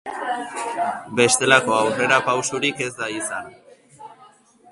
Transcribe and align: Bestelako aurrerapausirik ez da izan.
Bestelako 1.19 1.75
aurrerapausirik 1.81 2.83
ez 2.87 2.91
da 3.01 3.13
izan. 3.19 3.53